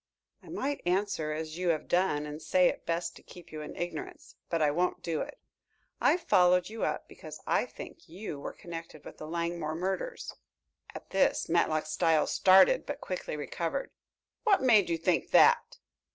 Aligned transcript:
"I 0.41 0.49
might 0.49 0.81
answer 0.83 1.31
as 1.31 1.59
you 1.59 1.69
have 1.69 1.87
done 1.87 2.25
and 2.25 2.41
say 2.41 2.67
it 2.69 2.77
is 2.77 2.85
best 2.87 3.15
to 3.17 3.21
keep 3.21 3.51
you 3.51 3.61
in 3.61 3.75
ignorance. 3.75 4.33
But 4.49 4.59
I 4.59 4.71
won't 4.71 5.03
do 5.03 5.21
it. 5.21 5.37
I 5.99 6.17
followed 6.17 6.69
you 6.69 6.83
up 6.83 7.07
because 7.07 7.39
I 7.45 7.67
think 7.67 8.09
you 8.09 8.39
were 8.39 8.51
connected 8.51 9.05
with 9.05 9.19
the 9.19 9.27
Langmore 9.27 9.75
murders." 9.75 10.33
At 10.95 11.11
this 11.11 11.47
Matlock 11.49 11.85
Styles 11.85 12.33
started, 12.33 12.87
but 12.87 12.99
quickly 12.99 13.37
recovered. 13.37 13.91
"What 14.43 14.63
made 14.63 14.89
you 14.89 14.97
think 14.97 15.29
that?" 15.29 15.77